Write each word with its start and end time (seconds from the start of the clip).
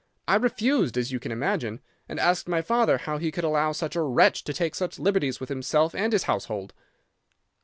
I 0.27 0.33
refused, 0.33 0.97
as 0.97 1.11
you 1.11 1.19
can 1.19 1.31
imagine, 1.31 1.79
and 2.09 2.19
asked 2.19 2.47
my 2.47 2.63
father 2.63 2.97
how 2.97 3.19
he 3.19 3.31
could 3.31 3.43
allow 3.43 3.71
such 3.71 3.95
a 3.95 4.01
wretch 4.01 4.43
to 4.45 4.51
take 4.51 4.73
such 4.73 4.97
liberties 4.97 5.39
with 5.39 5.49
himself 5.49 5.93
and 5.93 6.11
his 6.11 6.23
household. 6.23 6.73